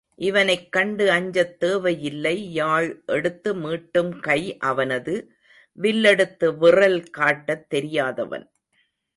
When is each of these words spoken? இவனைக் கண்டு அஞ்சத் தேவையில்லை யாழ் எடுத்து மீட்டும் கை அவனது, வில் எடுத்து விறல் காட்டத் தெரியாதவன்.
இவனைக் 0.15 0.71
கண்டு 0.71 1.09
அஞ்சத் 1.09 1.59
தேவையில்லை 1.59 2.53
யாழ் 2.53 3.03
எடுத்து 3.05 3.55
மீட்டும் 3.55 4.19
கை 4.19 4.57
அவனது, 4.57 5.33
வில் 5.73 6.03
எடுத்து 6.03 6.51
விறல் 6.53 7.09
காட்டத் 7.09 7.69
தெரியாதவன். 7.69 8.51